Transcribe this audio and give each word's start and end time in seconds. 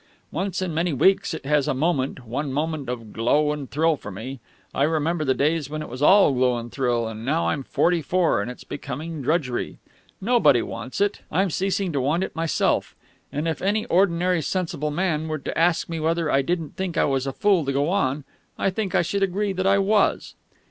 Once 0.31 0.63
in 0.63 0.73
many 0.73 0.91
weeks 0.93 1.31
it 1.31 1.45
has 1.45 1.67
a 1.67 1.75
moment, 1.75 2.25
one 2.25 2.51
moment, 2.51 2.89
of 2.89 3.13
glow 3.13 3.51
and 3.51 3.69
thrill 3.69 3.95
for 3.95 4.09
me; 4.09 4.39
I 4.73 4.81
remember 4.81 5.23
the 5.23 5.35
days 5.35 5.69
when 5.69 5.83
it 5.83 5.89
was 5.89 6.01
all 6.01 6.33
glow 6.33 6.57
and 6.57 6.71
thrill; 6.71 7.07
and 7.07 7.23
now 7.23 7.49
I'm 7.49 7.61
forty 7.61 8.01
four, 8.01 8.41
and 8.41 8.49
it's 8.49 8.63
becoming 8.63 9.21
drudgery. 9.21 9.77
Nobody 10.19 10.63
wants 10.63 11.01
it; 11.01 11.21
I'm 11.31 11.51
ceasing 11.51 11.91
to 11.93 12.01
want 12.01 12.23
it 12.23 12.35
myself; 12.35 12.95
and 13.31 13.47
if 13.47 13.61
any 13.61 13.85
ordinary 13.85 14.41
sensible 14.41 14.89
man 14.89 15.27
were 15.27 15.37
to 15.37 15.55
ask 15.55 15.87
me 15.87 15.99
whether 15.99 16.31
I 16.31 16.41
didn't 16.41 16.75
think 16.75 16.97
I 16.97 17.05
was 17.05 17.27
a 17.27 17.31
fool 17.31 17.63
to 17.65 17.71
go 17.71 17.87
on, 17.89 18.23
I 18.57 18.71
think 18.71 18.95
I 18.95 19.03
should 19.03 19.21
agree 19.21 19.53
that 19.53 19.67
I 19.67 19.77
was." 19.77 20.33